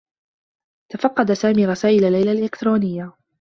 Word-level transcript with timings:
تفقّد 0.91 1.33
سامي 1.33 1.65
رسائل 1.65 2.11
ليلى 2.11 2.31
الإلكترونية. 2.31 3.15